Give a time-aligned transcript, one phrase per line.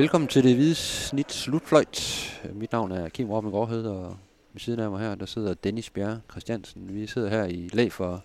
[0.00, 2.40] Velkommen til det hvide snit slutfløjt.
[2.52, 4.16] Mit navn er Kim Robben Gårdhed, og
[4.52, 6.94] ved siden af mig her, der sidder Dennis Bjerre Christiansen.
[6.94, 8.24] Vi sidder her i lag for,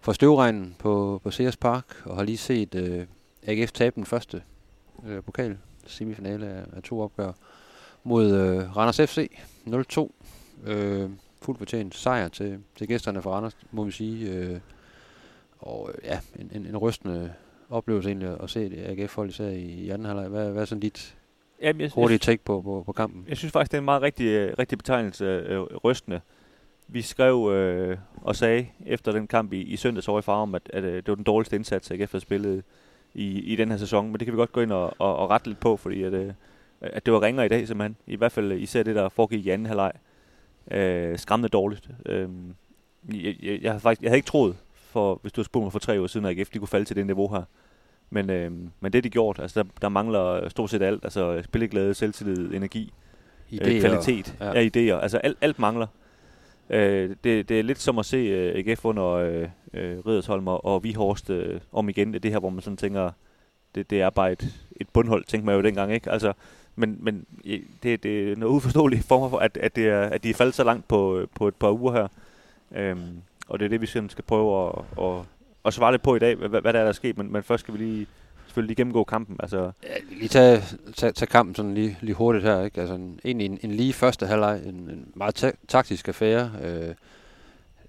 [0.00, 3.06] for støvregnen på, på Sears Park, og har lige set øh,
[3.46, 4.42] AGF tabe den første
[5.06, 7.32] øh, pokal semifinale af, af to opgør
[8.04, 9.30] mod øh, Randers FC
[9.66, 10.10] 0-2.
[10.66, 11.10] Øh,
[11.42, 14.30] fuldt fortjent sejr til, til gæsterne fra Randers, må vi sige.
[14.30, 14.60] Øh,
[15.58, 17.32] og øh, ja, en, en, en rystende
[17.74, 20.28] oplevelse egentlig at se AGF-hold især i anden halvleg.
[20.28, 21.16] Hvad, hvad er sådan dit
[21.62, 23.24] Jamen, jeg, hurtige take på, på, på kampen?
[23.28, 26.20] jeg synes faktisk, det er en meget rigtig, øh, rigtig betegnelse, øh, rystende.
[26.88, 30.62] Vi skrev øh, og sagde efter den kamp i, i søndags over i Farum, at,
[30.72, 32.64] at øh, det var den dårligste indsats, AGF har spillet
[33.14, 34.06] i, i den her sæson.
[34.06, 36.12] Men det kan vi godt gå ind og, og, og rette lidt på, fordi at,
[36.12, 36.32] øh,
[36.80, 37.96] at det var ringer i dag simpelthen.
[38.06, 39.92] I hvert fald især det, der foregik i anden halvleg.
[40.70, 41.88] Øh, skræmmende dårligt.
[42.06, 42.28] Øh,
[43.12, 45.72] jeg, jeg, jeg, havde faktisk, jeg havde ikke troet, for, hvis du havde spurgt mig
[45.72, 47.42] for tre år siden, at AGF de kunne falde til det niveau her.
[48.14, 49.38] Men, øh, men det er de gjort.
[49.38, 51.04] Altså, der, der mangler stort set alt.
[51.04, 52.92] Altså spilleglæde, selvtillid, energi,
[53.52, 54.60] Idéer, øh, kvalitet, ja.
[54.60, 55.02] ja, idéer.
[55.02, 55.86] Altså alt, alt mangler.
[56.70, 60.64] Øh, det, det er lidt som at se øh, AGF under øh, øh, Riddersholm og,
[60.64, 62.12] og Vihorst øh, om igen.
[62.12, 63.10] Det det her, hvor man sådan tænker,
[63.74, 66.10] det, det er bare et, et bundhold, tænkte man jo dengang, ikke?
[66.10, 66.32] Altså,
[66.76, 67.26] men, men
[67.82, 70.34] det, det er noget uforståeligt for mig, for, at, at, det er, at de er
[70.34, 72.08] faldet så langt på, på et par uger her.
[72.74, 75.24] Øhm, og det er det, vi skal prøve at, at,
[75.64, 77.18] at svare lidt på i dag, hvad, hvad der er, der er sket.
[77.18, 78.06] Men, men først skal vi lige
[78.46, 79.36] selvfølgelig lige gennemgå kampen.
[79.40, 79.88] Altså, Ja,
[80.18, 80.62] lige tage,
[80.96, 82.60] tage, tage kampen sådan lige, lige hurtigt her.
[82.64, 82.80] Ikke?
[82.80, 86.50] Altså en, egentlig en, en lige første halvleg, en, en meget ta- taktisk affære.
[86.64, 86.94] Øh,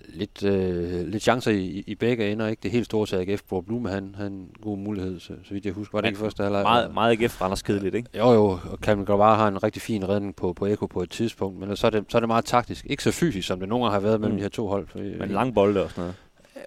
[0.10, 2.48] lidt, øh, lidt chancer i, i begge ender.
[2.48, 3.42] Ikke det helt store til AGF.
[3.48, 5.98] Hvor Blume, han, han god mulighed, så, så vidt jeg husker.
[5.98, 6.64] Var det ikke i første halvleg?
[6.64, 8.10] meget, meget AGF Randers kedeligt, ikke?
[8.18, 11.10] Jo, jo, og Calvin Gravard har en rigtig fin redning på, på Eko på et
[11.10, 12.86] tidspunkt, men så er, det, så er det meget taktisk.
[12.90, 14.38] Ikke så fysisk, som det nogle gange har været mellem Mm.
[14.38, 14.88] de her to hold.
[14.88, 16.16] For, Men lange bolde og sådan noget.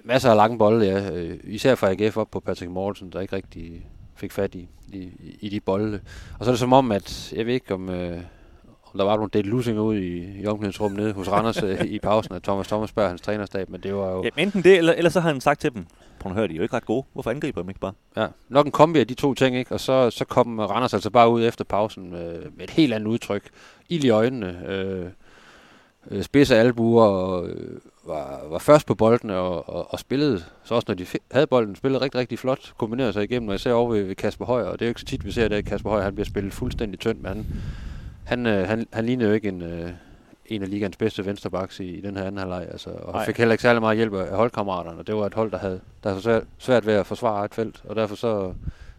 [0.04, 1.10] Masser af lange bolde, ja.
[1.10, 3.86] Øh, Især fra AGF op på Patrick Mortensen, der ikke rigtig
[4.16, 5.10] fik fat i, i,
[5.41, 6.00] i de bolde.
[6.38, 8.16] Og så er det som om, at jeg ved ikke, om, øh,
[8.92, 12.34] om der var nogle lusinger ud i, i omklædningsrummet nede hos Randers øh, i pausen,
[12.34, 15.10] at Thomas Thomas spørger hans trænerstab, men det var jo Ja, enten det, eller, eller
[15.10, 15.87] så har han sagt til dem,
[16.19, 17.04] prøv at høre, de er jo ikke ret gode.
[17.12, 17.92] Hvorfor angriber de ikke bare?
[18.16, 19.72] ja, nok en kombi af de to ting, ikke?
[19.72, 23.06] og så, så kom Randers altså bare ud efter pausen med, med et helt andet
[23.06, 23.42] udtryk.
[23.88, 25.06] Ild i øjnene, øh,
[26.10, 30.74] øh, spidse albuer, og øh, var, var først på bolden og, og, og spillede, så
[30.74, 33.91] også når de havde bolden, spillede rigtig, rigtig flot, kombinerede sig igennem, og især over
[33.92, 35.64] ved, ved Kasper Højer, og det er jo ikke så tit, vi ser det, at
[35.64, 37.46] Kasper Højer han bliver spillet fuldstændig tyndt, men han,
[38.24, 39.91] han, øh, han, han lignede jo ikke en, øh,
[40.46, 43.26] en af ligands bedste vensterbacks i, i den her anden halvleg, altså, og han Nej.
[43.26, 46.08] fik heller ikke særlig meget hjælp af holdkammeraterne, det var et hold, der havde, der
[46.08, 48.52] havde svært, svært ved at forsvare et felt, og derfor så,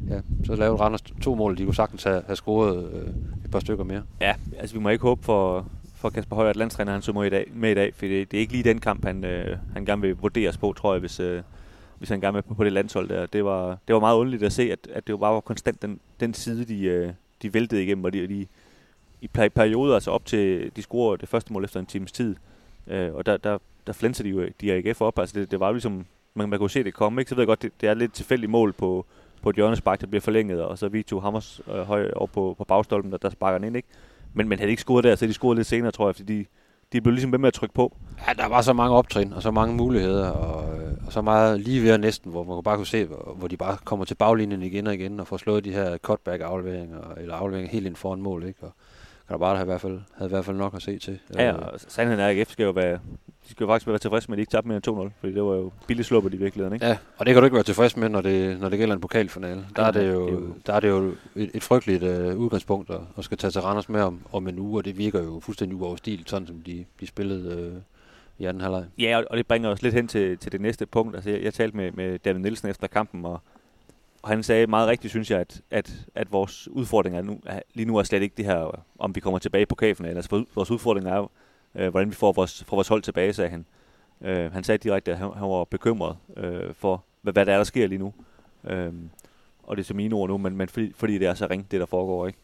[0.10, 3.08] ja, så lavede Randers to mål, de kunne sagtens have, have scoret øh,
[3.46, 4.02] et par stykker mere.
[4.22, 5.66] Ja, altså vi må ikke håbe for,
[6.00, 8.32] for Kasper Højer, at landstræner han så med i dag, med i dag for det,
[8.32, 11.00] det er ikke lige den kamp, han, øh, han gerne vil vurderes på, tror jeg,
[11.00, 11.42] hvis, øh,
[11.98, 13.26] hvis han gerne vil på, på det landshold der.
[13.26, 15.82] Det var, det var meget underligt at se, at, at det jo bare var konstant
[15.82, 18.48] den, den side, de, øh, de væltede igennem, og de, de
[19.22, 22.36] i perioder, altså op til, de scorer det første mål efter en times tid,
[22.88, 23.58] øh, og der, der,
[23.88, 26.60] der flænser de jo de AGF op, altså det, det var jo ligesom, man, man
[26.60, 27.30] kunne se det komme, ikke?
[27.30, 29.06] Så ved jeg godt, det, det er lidt tilfældigt mål på,
[29.42, 32.64] på et hjørnespark, der bliver forlænget, og så Vito Hammers øh, høj over på, på
[32.64, 33.88] bagstolpen, der, der sparker den ind, ikke?
[34.34, 36.40] Men, men havde de ikke scoret der, så de scoret lidt senere, tror jeg, fordi
[36.40, 36.46] de,
[36.94, 37.98] de blev ligesom ved med at trykke på.
[38.28, 41.60] Ja, der var så mange optrin, og så mange muligheder, og, øh, og så meget
[41.60, 44.62] lige ved næsten, hvor man bare kunne se, hvor, hvor de bare kommer til baglinjen
[44.62, 48.44] igen og igen, og får slået de her cutback-afleveringer, eller afleveringer helt ind foran mål,
[48.44, 48.64] ikke?
[48.64, 48.74] Og
[49.28, 51.20] Grabart havde i hvert fald, havde i hvert fald nok at se til.
[51.36, 53.00] Ja, og sandheden er, at AGF skal jo være,
[53.50, 55.34] de skal jo faktisk være tilfredse med, at de ikke tabte mere end 2-0, fordi
[55.34, 56.86] det var jo billigt sluppet i virkeligheden, ikke?
[56.86, 59.02] Ja, og det kan du ikke være tilfreds med, når det, når det gælder en
[59.02, 59.66] pokalfinale.
[59.76, 62.38] Der er det jo, det er jo- der er det jo et, et frygteligt øh,
[62.38, 65.24] udgangspunkt at, at skal tage til Randers med om, om en uge, og det virker
[65.24, 67.74] jo fuldstændig uoverstigeligt, sådan som de, de spillede øh,
[68.40, 68.86] i anden halvleg.
[69.00, 71.16] Ja, og- og det bringer os lidt hen til, til det næste punkt.
[71.16, 73.42] Altså, jeg, jeg talte med, med David Nielsen efter kampen, og,
[74.22, 77.40] og han sagde meget rigtigt, synes jeg, at, at, at vores udfordringer nu,
[77.74, 80.06] lige nu er slet ikke det her, om vi kommer tilbage på kafen.
[80.06, 81.30] Altså, vores- vores udfordring er jo,
[81.76, 83.66] øh, hvordan vi får vores, får vores hold tilbage, sagde han.
[84.22, 87.58] Øh, han sagde direkte, at han, han var bekymret øh, for, hvad, hvad der er,
[87.58, 88.14] der sker lige nu.
[88.64, 88.94] Øh,
[89.64, 91.72] og det er så mine ord nu, men, men fordi, fordi det er så ringt,
[91.72, 92.40] det der foregår, ikke?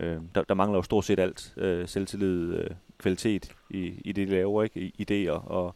[0.00, 1.54] Øh, der, der mangler jo stort set alt.
[1.56, 4.80] Øh, selvtillid, øh, kvalitet i, i det, de laver, ikke?
[4.80, 5.74] I, idéer og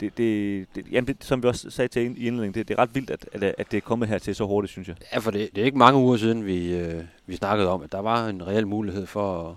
[0.00, 2.78] det, det, det, jamen det, som vi også sagde til i indledningen, det, det er
[2.78, 4.96] ret vildt, at, at, at det er kommet her til så hurtigt, synes jeg.
[5.12, 7.92] Ja, for det, det er ikke mange uger siden, vi, øh, vi snakkede om, at
[7.92, 9.56] der var en reel mulighed for at,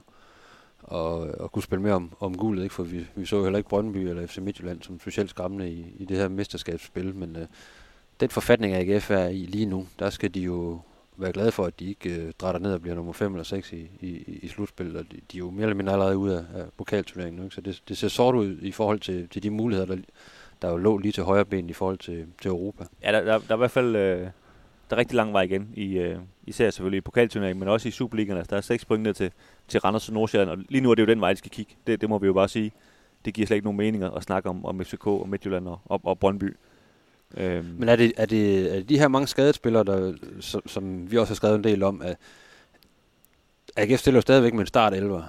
[0.83, 2.75] og, og kunne spille mere om, om gulet, ikke?
[2.75, 5.95] for vi, vi så jo heller ikke Brøndby eller FC Midtjylland som specielt skræmmende i,
[5.99, 7.47] i det her mesterskabsspil, men øh,
[8.19, 10.79] den forfatning, AGF er i lige nu, der skal de jo
[11.17, 13.73] være glade for, at de ikke øh, drætter ned og bliver nummer 5 eller 6
[13.73, 16.59] i, i, i slutspillet, og de, de er jo mere eller mindre allerede ude af,
[16.59, 17.55] af pokalturneringen, nu, ikke?
[17.55, 20.01] så det, det ser sort ud i forhold til, til de muligheder, der,
[20.61, 22.85] der jo lå lige til højre ben i forhold til, til Europa.
[23.03, 23.95] Ja, der, der, der er i hvert fald...
[23.95, 24.27] Øh,
[24.89, 27.91] der er rigtig lang vej igen, i, øh, især selvfølgelig i pokalturneringen, men også i
[27.91, 28.37] Superligaen.
[28.37, 29.31] Altså, der er seks point ned til,
[29.67, 31.75] til Randers og Nordsjælland, og lige nu er det jo den vej, de skal kigge.
[31.87, 32.71] Det, det må vi jo bare sige.
[33.25, 36.01] Det giver slet ikke nogen mening at snakke om, om FCK og Midtjylland og, og,
[36.03, 36.55] og Brøndby.
[37.37, 37.75] Øhm.
[37.77, 41.17] Men er det, er, det, er det de her mange skadespillere, der, som, som vi
[41.17, 42.17] også har skrevet en del om, at
[43.77, 45.23] AGF stiller jo stadigvæk med en start 11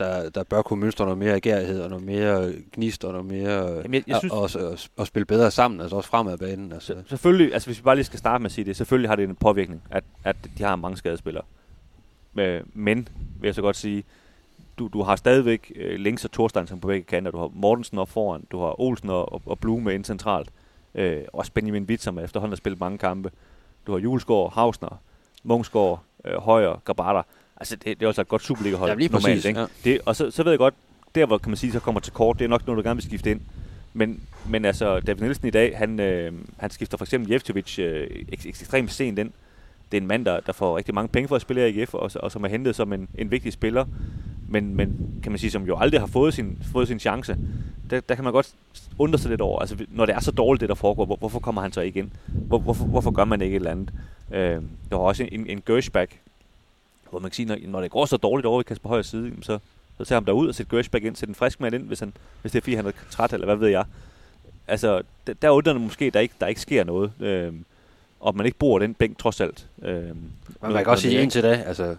[0.00, 3.76] der, der bør kunne mønstre noget mere agerighed og noget mere gnist og noget mere
[3.76, 6.72] Jamen, jeg, jeg synes, og, og, og, og spille bedre sammen, altså også fremad banen.
[6.72, 6.94] Altså.
[7.06, 9.28] Selvfølgelig, altså hvis vi bare lige skal starte med at sige det, selvfølgelig har det
[9.28, 11.44] en påvirkning, at, at de har mange skadespillere.
[12.74, 13.08] Men,
[13.40, 14.04] vil jeg så godt sige,
[14.78, 17.30] du, du har stadigvæk øh, Links og Thorstein som på begge kanter.
[17.30, 20.50] Du har Mortensen op foran, du har Olsen og, og, og Blume ind centralt.
[20.94, 23.30] Øh, også Benjamin Witt, som efterhånden har spillet mange kampe.
[23.86, 25.00] Du har Julesgaard, Hausner,
[25.42, 27.22] Mungsgaard, øh, Højer, Gabata.
[27.60, 29.60] Altså, det, det er også et godt Superliga-hold ja, lige normalt, præcis, ikke?
[29.60, 29.66] Ja.
[29.84, 30.74] Det, og så, så ved jeg godt,
[31.14, 32.96] der hvor kan man sige, så kommer til kort, det er nok noget, du gerne
[32.96, 33.40] vil skifte ind.
[33.92, 38.06] Men, men altså, David Nielsen i dag, han, øh, han skifter for eksempel Jeftovic øh,
[38.28, 39.30] ek, ekstremt sent ind.
[39.92, 41.94] Det er en mand, der, der får rigtig mange penge for at spille i AGF,
[41.94, 43.84] og, og som er hentet som en, en vigtig spiller.
[44.48, 47.36] Men, men kan man sige, som jo aldrig har fået sin, fået sin chance.
[47.90, 48.54] Der, der kan man godt
[48.98, 51.38] undre sig lidt over, altså når det er så dårligt, det der foregår, hvor, hvorfor
[51.38, 52.10] kommer han så ikke ind?
[52.26, 53.92] Hvor, hvorfor, hvorfor gør man ikke et eller andet?
[54.32, 56.20] Øh, der var også en, en Gershback,
[57.10, 59.32] hvor man kan sige, når, når det går så dårligt over i Kasper Højers side,
[59.42, 59.58] så,
[59.98, 62.12] så tager ham derud og sætter Gershback ind, sætter en frisk mand ind, hvis, han,
[62.42, 63.84] hvis det er fordi, han er træt, eller hvad ved jeg.
[64.68, 67.12] Altså, der, der undrer det måske, der ikke, der ikke sker noget.
[67.20, 67.52] Øh,
[68.20, 69.66] og man ikke bruger den bænk trods alt.
[69.82, 70.16] Øh, Men
[70.60, 71.96] man kan også sige indtil da, altså,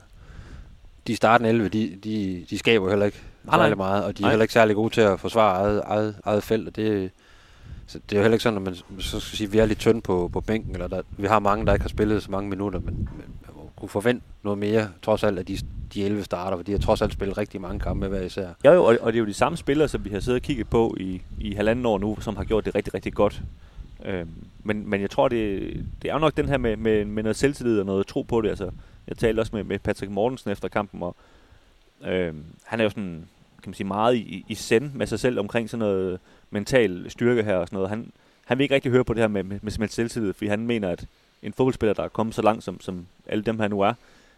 [1.07, 4.25] de startende 11, de, de, de skaber heller ikke nej, særlig meget, og de er
[4.25, 4.31] nej.
[4.31, 7.11] heller ikke særlig gode til at forsvare eget, eget, eget felt, og det,
[7.87, 9.65] så det er jo heller ikke sådan, at man så skal sige, at vi er
[9.65, 12.31] lidt tynd på, på bænken, eller der, vi har mange, der ikke har spillet så
[12.31, 13.25] mange minutter, men, men
[13.81, 15.57] kunne forvente noget mere, trods alt, at de,
[15.93, 18.49] de 11 starter, for de har trods alt spillet rigtig mange kampe hver især.
[18.63, 20.43] Ja, jo, og, og det er jo de samme spillere, som vi har siddet og
[20.43, 23.41] kigget på i, i halvanden år nu, som har gjort det rigtig, rigtig godt.
[24.05, 24.25] Øh,
[24.63, 25.61] men, men jeg tror, det,
[26.01, 28.41] det er jo nok den her med, med, med noget selvtillid og noget tro på
[28.41, 28.49] det.
[28.49, 28.71] Altså,
[29.07, 31.15] jeg talte også med, med Patrick Mortensen efter kampen, og
[32.05, 32.33] øh,
[32.63, 33.25] han er jo sådan,
[33.63, 36.19] kan man sige, meget i, i send med sig selv omkring sådan noget
[36.49, 37.89] mental styrke her og sådan noget.
[37.89, 38.11] Han,
[38.45, 40.67] han vil ikke rigtig høre på det her med, med, med, med selvtillid, fordi han
[40.67, 41.05] mener, at
[41.43, 43.93] en fodboldspiller, der er kommet så langt, som, som alle dem her nu er,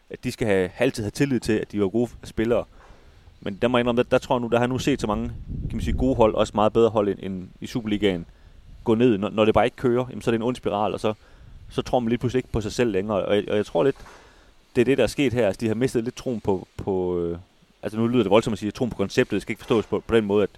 [0.09, 2.63] at de skal have, altid have tillid til, at de er gode spillere.
[3.41, 5.07] Men der må jeg indrømme, der, der tror jeg nu, der har nu set så
[5.07, 5.31] mange
[5.69, 8.25] kan man sige, gode hold, også meget bedre hold end, end i Superligaen,
[8.83, 10.93] gå ned, når, når det bare ikke kører, jamen, så er det en ond spiral,
[10.93, 11.13] og så,
[11.69, 13.25] så tror man lige pludselig ikke på sig selv længere.
[13.25, 13.95] Og jeg, og jeg tror lidt,
[14.75, 15.47] det er det, der er sket her.
[15.47, 17.37] Altså, de har mistet lidt troen på, på øh,
[17.83, 20.03] altså nu lyder det voldsomt at sige, troen på konceptet, det skal ikke forstås på,
[20.07, 20.49] på den måde, at,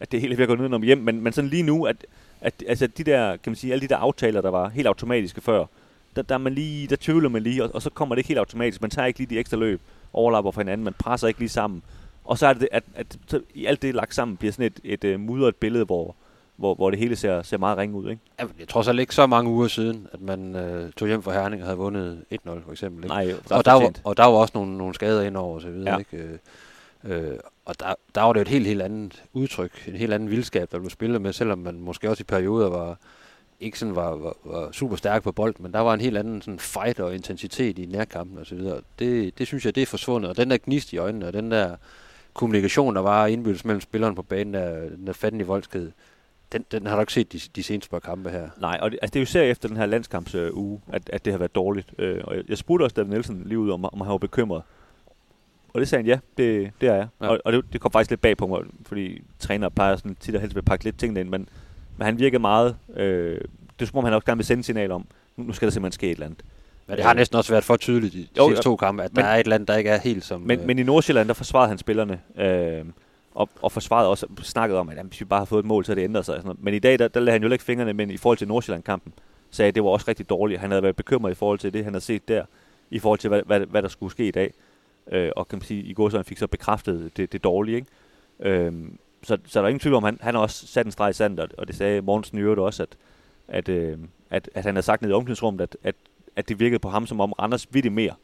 [0.00, 1.84] at det hele er ved at gå ned om hjem, men, men sådan lige nu,
[1.84, 1.96] at,
[2.40, 5.40] at altså de der, kan man sige, alle de der aftaler, der var helt automatiske
[5.40, 5.66] før,
[6.16, 8.38] der, der, man lige, der tvivler man lige, og, og, så kommer det ikke helt
[8.38, 8.80] automatisk.
[8.80, 9.80] Man tager ikke lige de ekstra løb,
[10.12, 11.82] overlapper for hinanden, man presser ikke lige sammen.
[12.24, 14.80] Og så er det, at, at, at i alt det lagt sammen bliver sådan et,
[14.84, 16.14] et, et mudret billede, hvor,
[16.56, 18.10] hvor, hvor det hele ser, ser meget ringe ud.
[18.10, 18.22] Ikke?
[18.40, 21.32] Ja, jeg tror så ikke så mange uger siden, at man øh, tog hjem fra
[21.32, 23.04] Herning og havde vundet 1-0 for eksempel.
[23.04, 23.14] Ikke?
[23.14, 25.92] Nej, og, der var, og der var også nogle, nogle skader indover og så videre.
[25.92, 25.98] Ja.
[25.98, 26.38] Ikke?
[27.04, 30.30] Øh, og der, der var det jo et helt, helt andet udtryk, en helt anden
[30.30, 32.98] vildskab, der blev spillet med, selvom man måske også i perioder var
[33.62, 36.42] ikke sådan var, var, var super stærk på bold, men der var en helt anden
[36.42, 38.80] sådan fight og intensitet i nærkampen og så videre.
[38.98, 41.50] Det, det synes jeg, det er forsvundet, og den der gnist i øjnene, og den
[41.50, 41.76] der
[42.34, 45.92] kommunikation, der var indbyrdes mellem spilleren på banen, der, den der i voldskede,
[46.52, 48.48] den, den har du ikke set de, de seneste par kampe her.
[48.60, 51.24] Nej, og det, altså det er jo især efter den her landskampsuge, øh, at, at
[51.24, 51.94] det har været dårligt.
[51.98, 54.62] Øh, og jeg, jeg spurgte også David Nielsen lige ud om, om han var bekymret.
[55.74, 57.08] Og det sagde han, ja, det, det er jeg.
[57.20, 57.26] Ja.
[57.28, 60.34] Og, og det, det kom faktisk lidt bag på mig, fordi træner plejer sådan tit
[60.34, 61.48] og helst vil pakke lidt ting ind, men,
[61.96, 63.40] men han virkede meget, øh,
[63.80, 65.06] det som om han også gerne vil sende signal om,
[65.36, 66.44] nu, skal der simpelthen ske et eller andet.
[66.86, 69.12] Men det har næsten også været for tydeligt i de jo, sidste to kampe, at
[69.14, 70.40] men, der er et andet, der ikke er helt som...
[70.40, 72.84] Men, øh, men i Nordsjælland, der forsvarede han spillerne, øh,
[73.34, 75.84] og, og forsvaret også snakket om, at jamen, hvis vi bare har fået et mål,
[75.84, 76.34] så det ændret sig.
[76.34, 76.62] Sådan noget.
[76.62, 79.12] Men i dag, der, der lader han jo ikke fingrene, men i forhold til Nordsjælland-kampen,
[79.50, 80.60] sagde at det var også rigtig dårligt.
[80.60, 82.44] Han havde været bekymret i forhold til det, han havde set der,
[82.90, 84.52] i forhold til, hvad, hvad, hvad der skulle ske i dag.
[85.12, 87.76] Øh, og kan man sige, i går så han fik så bekræftet det, det dårlige.
[87.76, 87.88] Ikke?
[88.40, 88.72] Øh,
[89.22, 91.12] så, så der er ingen tvivl om, han, han har også sat en streg i
[91.12, 92.96] sandet, og det sagde Morgens i også, at,
[93.48, 93.98] at, øh,
[94.30, 95.94] at, at han havde sagt ned i omklædningsrummet, at, at,
[96.36, 98.14] at det virkede på ham som om Randers vidte mere.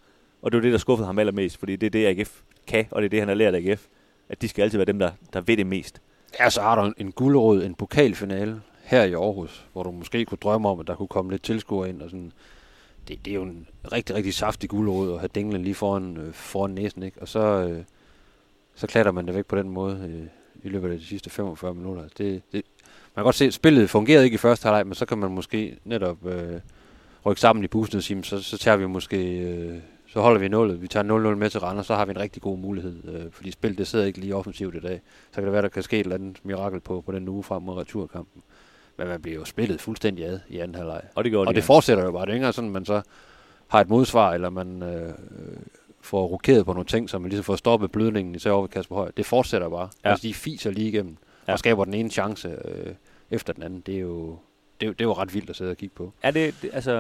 [0.43, 3.03] Og det var det, der skuffede ham allermest, fordi det er det, AGF kan, og
[3.03, 3.87] det er det, han har lært af AGF.
[4.29, 6.01] At de skal altid være dem, der, der ved det mest.
[6.41, 10.25] Ja, så har du en, en guldråd, en pokalfinale her i Aarhus, hvor du måske
[10.25, 12.03] kunne drømme om, at der kunne komme lidt tilskuer ind.
[12.03, 12.33] Og sådan.
[13.09, 16.33] Det, det er jo en rigtig, rigtig saftig guldråd at have dinglen lige foran, øh,
[16.33, 17.03] foran næsen.
[17.03, 17.21] Ikke?
[17.21, 17.85] Og så, øh,
[18.75, 20.27] så klatter man det væk på den måde øh,
[20.63, 22.03] i løbet af de sidste 45 minutter.
[22.03, 22.63] Det, det,
[23.15, 25.31] man kan godt se, at spillet fungerede ikke i første halvleg, men så kan man
[25.31, 26.61] måske netop øh,
[27.27, 29.39] rykke sammen i bussen og sige, så, så tager vi måske...
[29.39, 29.79] Øh,
[30.13, 30.83] så holder vi nullet.
[30.83, 32.97] Vi tager 0-0 med til Randers, så har vi en rigtig god mulighed.
[33.15, 35.01] Øh, fordi spillet det sidder ikke lige offensivt i dag.
[35.31, 37.43] Så kan det være, der kan ske et eller andet mirakel på, på den uge
[37.43, 38.43] frem mod returkampen.
[38.97, 41.03] Men man bliver jo spillet fuldstændig ad i anden halvleg.
[41.15, 42.27] Og det gjorde Og de, det fortsætter jo bare.
[42.27, 43.03] Det er ikke engang sådan, at man så
[43.69, 45.13] har et modsvar, eller man øh,
[46.01, 48.95] får rokeret på nogle ting, så man ligesom får stoppet blødningen, især over ved Kasper
[48.97, 49.11] Høj.
[49.17, 49.89] Det fortsætter bare.
[50.05, 50.11] Ja.
[50.11, 51.17] Altså, de fiser lige igennem,
[51.49, 51.53] Ja.
[51.53, 52.95] og skaber den ene chance øh,
[53.31, 53.81] efter den anden.
[53.87, 54.39] Det er jo
[54.81, 56.13] det, er det jo ret vildt at sidde og kigge på.
[56.23, 56.93] Er det, det, altså,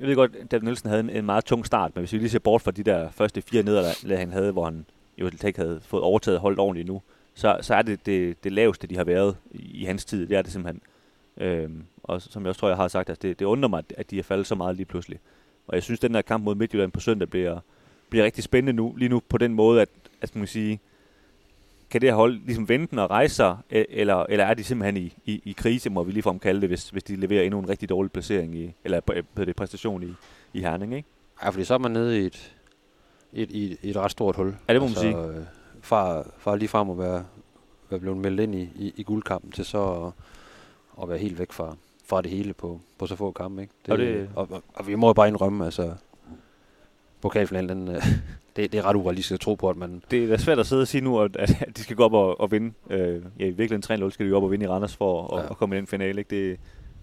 [0.00, 2.30] jeg ved godt, David Nielsen havde en, en meget tung start, men hvis vi lige
[2.30, 4.86] ser bort fra de der første fire nederlag, han havde, hvor han
[5.18, 7.02] jo ikke havde fået overtaget holdt ordentligt nu,
[7.34, 10.26] så, så er det, det det laveste, de har været i, i hans tid.
[10.26, 10.80] Det er det simpelthen.
[11.36, 14.10] Øhm, og som jeg også tror, jeg har sagt, altså, det, det undrer mig, at
[14.10, 15.18] de er faldet så meget lige pludselig.
[15.66, 17.58] Og jeg synes, den der kamp mod Midtjylland på søndag bliver,
[18.12, 19.88] bliver rigtig spændende nu, lige nu på den måde, at,
[20.20, 20.80] at man kan sige,
[21.90, 24.96] kan det her hold ligesom vente den og rejse sig, eller, eller er de simpelthen
[24.96, 27.68] i, i, i krise, må vi lige kalde det, hvis, hvis de leverer endnu en
[27.68, 29.00] rigtig dårlig placering, i, eller
[29.36, 30.14] det præstation i,
[30.52, 31.08] i Herning, ikke?
[31.42, 32.54] Ja, fordi så er man nede i et,
[33.32, 34.56] et, et, et ret stort hul.
[34.68, 35.18] Ja, det må man sige.
[35.18, 35.36] Øh,
[35.80, 37.24] fra, fra lige frem at være,
[37.90, 40.12] være blevet meldt ind i, i, i guldkampen, til så at,
[41.02, 41.76] at være helt væk fra,
[42.06, 43.62] fra det hele på, på så få kampe.
[43.62, 43.74] Ikke?
[43.88, 45.94] Og det- og, og, og, vi må jo bare indrømme, altså,
[47.22, 48.02] pokalfinalen, den, øh,
[48.56, 50.02] det, det er ret urealistisk at tro på, at man...
[50.10, 52.12] Det er da svært at sidde og sige nu, at, at de skal gå op
[52.12, 52.72] og, og vinde.
[52.90, 55.42] Øh, ja, i virkeligheden 3-0 skal de gå op og vinde i Randers for at,
[55.44, 55.50] Ja.
[55.50, 56.18] at komme i den finale.
[56.18, 56.48] Ikke?
[56.50, 56.58] Det,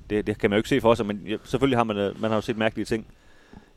[0.09, 2.21] det, det, kan man jo ikke se for sig, men ja, selvfølgelig har man, øh,
[2.21, 3.05] man har jo set mærkelige ting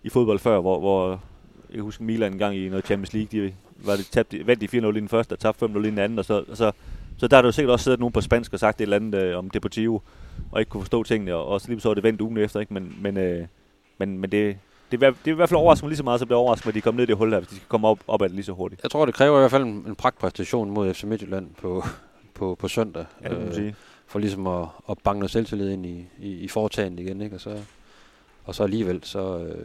[0.03, 3.29] i fodbold før, hvor, hvor jeg kan huske Milan en gang i noget Champions League,
[3.47, 5.99] de var det tabt, vandt de 4-0 i den første, og tabte 5-0 i den
[5.99, 6.73] anden, og så, og så,
[7.19, 8.97] så der er der jo sikkert også siddet nogen på spansk og sagt et eller
[8.97, 9.99] andet øh, om Deportivo,
[10.53, 12.61] og ikke kunne forstå tingene, og, og så lige så var det vendt ugen efter,
[12.61, 12.75] ikke?
[12.75, 13.47] men, men, øh,
[13.99, 14.57] men, men det,
[15.01, 16.69] det, er, det er i hvert fald overrasket mig lige så meget, så bliver overrasket,
[16.69, 18.29] at de kommer ned i det hul her, hvis de skal komme op, op ad
[18.29, 18.83] det lige så hurtigt.
[18.83, 21.85] Jeg tror, det kræver i hvert fald en, en pragtpræstation mod FC Midtjylland på,
[22.35, 23.05] på, på søndag.
[23.23, 23.75] Ja, det man sige.
[24.07, 27.37] for ligesom at, at banke noget selvtillid ind i, i, i foretagendet igen, ikke?
[27.37, 27.59] Og så,
[28.45, 29.65] og så alligevel, så øh,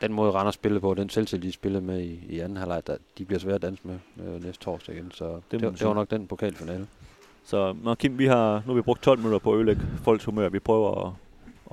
[0.00, 2.96] den måde Randers spillede på, den selvtillid, de spillede med i, i anden halvleg, der,
[3.18, 3.94] de bliver svære at danse med
[4.26, 6.86] øh, næste torsdag igen, så det, det, det var nok den pokalfinale.
[7.44, 10.24] Så når Kim, vi har, nu har vi brugt 12 minutter på at ødelægge folks
[10.24, 10.48] humør.
[10.48, 11.12] Vi prøver at,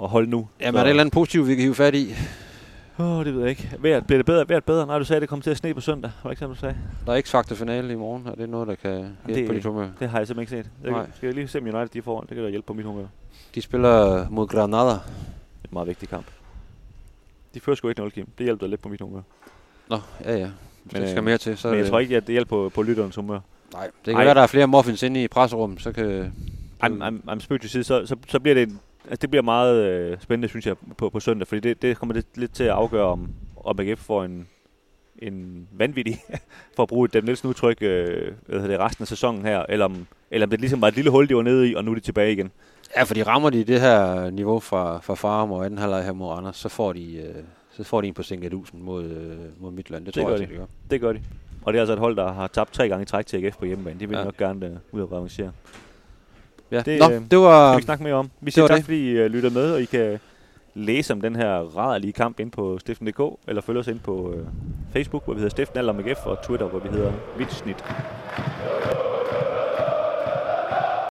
[0.03, 0.47] at holde nu.
[0.59, 2.13] Jamen, Så- er der et eller andet positivt, vi kan hive fat i?
[2.99, 3.71] Åh, oh, det ved jeg ikke.
[3.79, 4.49] Vejret, bliver det bedre?
[4.49, 4.85] Vejret bedre?
[4.87, 6.11] Nej, du sagde, at det kommer til at sne på søndag.
[6.23, 6.77] Var det ikke sådan, du sagde?
[7.05, 8.91] Der er ikke fakta finale i morgen, er det noget, der kan
[9.25, 9.89] hjælpe det- på dit humør?
[9.99, 10.73] Det har jeg simpelthen ikke set.
[10.83, 11.07] Jeg, Nej.
[11.15, 13.05] skal jeg lige se, om United de får Det kan da hjælpe på mit humør.
[13.55, 14.93] De spiller mod Granada.
[15.63, 16.25] Et meget vigtig kamp.
[17.53, 18.27] De fører sgu ikke 0, Kim.
[18.37, 19.21] Det hjælper lidt på mit humør.
[19.89, 20.49] Nå, ja ja.
[20.83, 21.91] Hvis Men, der skal øh, mere til, så er Men jeg det...
[21.91, 23.39] tror ikke, at det hjælper på, på lytterens humør.
[23.73, 24.23] Nej, det kan Ej.
[24.25, 26.33] være, der er flere muffins inde i presserummet, så kan...
[26.83, 29.43] I'm, I'm, I'm spøg til side, så, så, så bliver det, en- altså det bliver
[29.43, 32.63] meget øh, spændende, synes jeg, på, på søndag, fordi det, det kommer lidt, lidt til
[32.63, 34.47] at afgøre, om, om AGF får en,
[35.19, 36.17] en vanvittig,
[36.75, 39.65] for at bruge et David Nielsen udtryk, øh, hvad hedder det, resten af sæsonen her,
[39.69, 41.85] eller om, eller om det ligesom var et lille hul, de var nede i, og
[41.85, 42.51] nu er de tilbage igen.
[42.97, 46.27] Ja, fordi rammer de det her niveau fra, fra Farum og anden halvleg her mod
[46.27, 47.35] Randers, så får de, øh,
[47.71, 50.05] så får de en på Sinkadusen mod, øh, mod Midtland.
[50.05, 50.45] Det, Det tror jeg, de.
[50.45, 50.65] de gør.
[50.89, 51.21] Det gør de.
[51.61, 53.57] Og det er altså et hold, der har tabt tre gange i træk til AGF
[53.57, 53.99] på hjemmebane.
[53.99, 54.17] De vil.
[54.17, 54.23] Ja.
[54.23, 55.51] nok gerne øh, ud og revancere.
[56.71, 56.81] Ja.
[56.81, 57.71] Det, Nå, øh, det var...
[57.71, 58.31] Skal vi snakke mere om.
[58.41, 58.85] Vi siger tak, det.
[58.85, 60.19] fordi I øh, lytter med, og I kan
[60.73, 64.45] læse om den her rædderlige kamp ind på stiften.dk, eller følge os ind på øh,
[64.93, 67.83] Facebook, hvor vi hedder Stiften Alder og Twitter, hvor vi hedder Vildsnit.